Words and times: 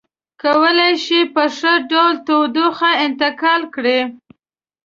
کولی 0.41 0.91
شي 1.05 1.19
په 1.33 1.43
ښه 1.57 1.73
ډول 1.91 2.13
تودوخه 2.27 2.89
انتقال 3.05 3.61
کړي. 3.75 3.99